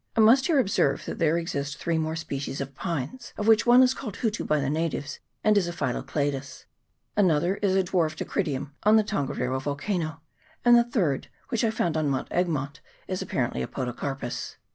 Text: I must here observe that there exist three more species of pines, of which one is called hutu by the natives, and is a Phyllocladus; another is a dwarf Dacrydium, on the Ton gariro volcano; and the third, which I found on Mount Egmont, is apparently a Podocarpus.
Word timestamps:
I 0.15 0.19
must 0.19 0.47
here 0.47 0.57
observe 0.57 1.05
that 1.05 1.19
there 1.19 1.37
exist 1.37 1.77
three 1.77 1.99
more 1.99 2.15
species 2.15 2.59
of 2.59 2.73
pines, 2.73 3.33
of 3.37 3.47
which 3.47 3.67
one 3.67 3.83
is 3.83 3.93
called 3.93 4.15
hutu 4.17 4.43
by 4.47 4.59
the 4.59 4.67
natives, 4.67 5.19
and 5.43 5.55
is 5.55 5.67
a 5.67 5.71
Phyllocladus; 5.71 6.65
another 7.15 7.57
is 7.57 7.75
a 7.75 7.83
dwarf 7.83 8.15
Dacrydium, 8.15 8.71
on 8.81 8.95
the 8.95 9.03
Ton 9.03 9.27
gariro 9.27 9.61
volcano; 9.61 10.21
and 10.65 10.75
the 10.75 10.83
third, 10.85 11.27
which 11.49 11.63
I 11.63 11.69
found 11.69 11.97
on 11.97 12.09
Mount 12.09 12.29
Egmont, 12.31 12.81
is 13.07 13.21
apparently 13.21 13.61
a 13.61 13.67
Podocarpus. 13.67 14.55